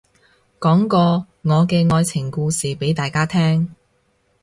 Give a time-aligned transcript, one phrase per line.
[0.59, 3.75] 講個我嘅愛情故事俾大家聽